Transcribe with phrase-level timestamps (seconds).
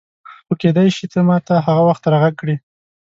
[0.45, 2.55] خو کېدای شي ته ما ته هغه وخت راغږ کړې.